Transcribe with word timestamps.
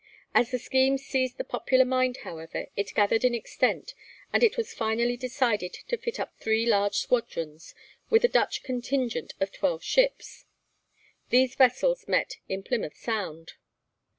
As 0.33 0.49
the 0.49 0.57
scheme 0.57 0.97
seized 0.97 1.37
the 1.37 1.43
popular 1.43 1.85
mind, 1.85 2.17
however, 2.23 2.65
it 2.75 2.95
gathered 2.95 3.23
in 3.23 3.35
extent, 3.35 3.93
and 4.33 4.43
it 4.43 4.57
was 4.57 4.73
finally 4.73 5.15
decided 5.15 5.73
to 5.89 5.95
fit 5.95 6.19
up 6.19 6.33
three 6.39 6.65
large 6.65 6.95
squadrons, 6.95 7.75
with 8.09 8.23
a 8.23 8.27
Dutch 8.27 8.63
contingent 8.63 9.35
of 9.39 9.51
twelve 9.51 9.83
ships. 9.83 10.45
These 11.29 11.53
vessels 11.53 12.07
met 12.07 12.37
in 12.49 12.63
Plymouth 12.63 12.97
Sound. 12.97 13.53